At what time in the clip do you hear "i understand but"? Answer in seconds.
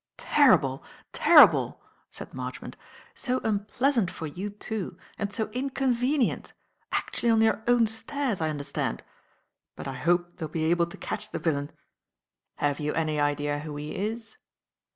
8.41-9.87